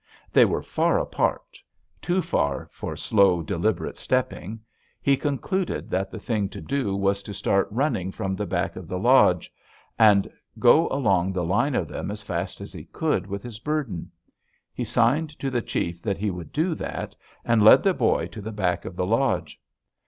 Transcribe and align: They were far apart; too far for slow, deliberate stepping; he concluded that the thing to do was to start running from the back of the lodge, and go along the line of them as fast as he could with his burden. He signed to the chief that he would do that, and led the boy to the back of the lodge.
They 0.33 0.45
were 0.45 0.63
far 0.63 0.97
apart; 0.99 1.59
too 2.01 2.23
far 2.23 2.67
for 2.71 2.95
slow, 2.95 3.43
deliberate 3.43 3.97
stepping; 3.97 4.59
he 4.99 5.15
concluded 5.15 5.91
that 5.91 6.09
the 6.09 6.17
thing 6.19 6.49
to 6.49 6.59
do 6.59 6.95
was 6.95 7.21
to 7.21 7.35
start 7.35 7.67
running 7.69 8.11
from 8.11 8.35
the 8.35 8.47
back 8.47 8.75
of 8.75 8.87
the 8.87 8.97
lodge, 8.97 9.53
and 9.99 10.27
go 10.57 10.87
along 10.87 11.33
the 11.33 11.43
line 11.45 11.75
of 11.75 11.87
them 11.87 12.09
as 12.09 12.23
fast 12.23 12.61
as 12.61 12.73
he 12.73 12.85
could 12.85 13.27
with 13.27 13.43
his 13.43 13.59
burden. 13.59 14.09
He 14.73 14.83
signed 14.85 15.37
to 15.37 15.51
the 15.51 15.61
chief 15.61 16.01
that 16.01 16.17
he 16.17 16.31
would 16.31 16.51
do 16.51 16.73
that, 16.73 17.15
and 17.45 17.61
led 17.63 17.83
the 17.83 17.93
boy 17.93 18.25
to 18.29 18.41
the 18.41 18.51
back 18.51 18.85
of 18.85 18.95
the 18.95 19.05
lodge. 19.05 19.61